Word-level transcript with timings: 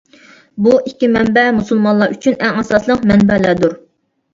بۇ 0.67 0.73
ئىككى 0.79 1.11
مەنبە 1.19 1.45
مۇسۇلمانلار 1.59 2.19
ئۈچۈن 2.19 2.41
ئەڭ 2.43 2.59
ئاساسلىق 2.59 3.11
مەنبەلەردۇر. 3.15 3.83